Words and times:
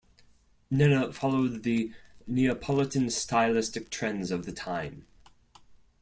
Nenna 0.71 1.13
followed 1.13 1.61
the 1.61 1.91
Neapolitan 2.25 3.11
stylistic 3.11 3.91
trends 3.91 4.31
of 4.31 4.47
the 4.47 4.51
time. 4.51 5.05